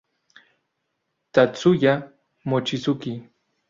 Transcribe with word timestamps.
Tatsuya 1.31 1.93
Mochizuki 2.49 3.11